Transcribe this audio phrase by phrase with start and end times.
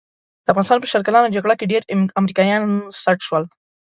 [0.45, 1.81] د افغانستان په شل کلنه جګړه کې ډېر
[2.21, 2.63] امریکایان
[3.03, 3.43] سټ شول.